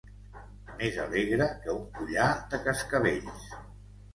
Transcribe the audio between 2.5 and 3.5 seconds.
de cascavells.